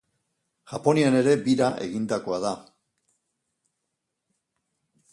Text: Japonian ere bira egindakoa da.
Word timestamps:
Japonian 0.71 1.17
ere 1.19 1.35
bira 1.49 1.69
egindakoa 1.89 2.41
da. 2.47 2.55